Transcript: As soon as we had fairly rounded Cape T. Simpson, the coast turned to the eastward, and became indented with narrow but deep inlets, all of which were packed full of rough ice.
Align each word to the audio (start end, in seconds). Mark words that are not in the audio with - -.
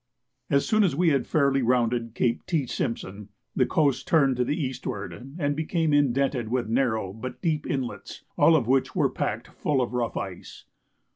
As 0.49 0.65
soon 0.67 0.83
as 0.83 0.95
we 0.95 1.09
had 1.09 1.27
fairly 1.27 1.61
rounded 1.61 2.15
Cape 2.15 2.43
T. 2.47 2.65
Simpson, 2.65 3.29
the 3.55 3.67
coast 3.67 4.07
turned 4.07 4.35
to 4.37 4.43
the 4.43 4.59
eastward, 4.59 5.13
and 5.37 5.55
became 5.55 5.93
indented 5.93 6.47
with 6.49 6.67
narrow 6.67 7.13
but 7.13 7.39
deep 7.39 7.67
inlets, 7.67 8.23
all 8.35 8.55
of 8.55 8.65
which 8.65 8.95
were 8.95 9.11
packed 9.11 9.49
full 9.49 9.79
of 9.79 9.93
rough 9.93 10.17
ice. 10.17 10.65